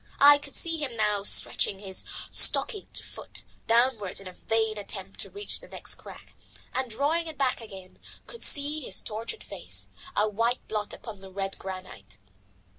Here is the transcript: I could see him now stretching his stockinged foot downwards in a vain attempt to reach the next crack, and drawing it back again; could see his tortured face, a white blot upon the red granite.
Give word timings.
I 0.19 0.39
could 0.39 0.55
see 0.55 0.77
him 0.79 0.97
now 0.97 1.21
stretching 1.21 1.77
his 1.77 2.03
stockinged 2.31 3.03
foot 3.03 3.43
downwards 3.67 4.19
in 4.19 4.25
a 4.27 4.33
vain 4.33 4.79
attempt 4.79 5.19
to 5.19 5.29
reach 5.29 5.59
the 5.59 5.67
next 5.67 5.93
crack, 5.93 6.33
and 6.73 6.89
drawing 6.89 7.27
it 7.27 7.37
back 7.37 7.61
again; 7.61 7.99
could 8.25 8.41
see 8.41 8.79
his 8.81 8.99
tortured 9.03 9.43
face, 9.43 9.89
a 10.15 10.27
white 10.27 10.67
blot 10.67 10.95
upon 10.95 11.21
the 11.21 11.31
red 11.31 11.59
granite. 11.59 12.17